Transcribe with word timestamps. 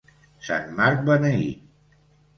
Sant 0.47 0.71
Marc 0.79 1.05
beneït! 1.11 1.63